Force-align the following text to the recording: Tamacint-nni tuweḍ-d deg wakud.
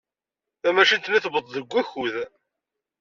Tamacint-nni 0.61 1.19
tuweḍ-d 1.23 1.47
deg 1.55 1.69
wakud. 1.71 2.15